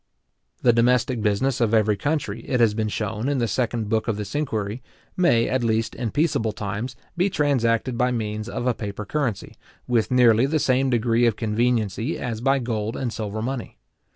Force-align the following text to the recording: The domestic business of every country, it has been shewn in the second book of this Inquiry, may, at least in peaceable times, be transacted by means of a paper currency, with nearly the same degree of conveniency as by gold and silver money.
The 0.63 0.73
domestic 0.73 1.21
business 1.21 1.61
of 1.61 1.75
every 1.75 1.95
country, 1.95 2.41
it 2.49 2.59
has 2.59 2.73
been 2.73 2.87
shewn 2.89 3.29
in 3.29 3.37
the 3.37 3.47
second 3.47 3.87
book 3.87 4.07
of 4.07 4.17
this 4.17 4.33
Inquiry, 4.33 4.81
may, 5.15 5.47
at 5.47 5.63
least 5.63 5.93
in 5.93 6.09
peaceable 6.09 6.53
times, 6.53 6.95
be 7.15 7.29
transacted 7.29 7.99
by 7.99 8.09
means 8.11 8.49
of 8.49 8.65
a 8.65 8.73
paper 8.73 9.05
currency, 9.05 9.53
with 9.87 10.09
nearly 10.09 10.47
the 10.47 10.57
same 10.57 10.89
degree 10.89 11.27
of 11.27 11.35
conveniency 11.35 12.17
as 12.17 12.41
by 12.41 12.57
gold 12.57 12.97
and 12.97 13.13
silver 13.13 13.43
money. 13.43 13.77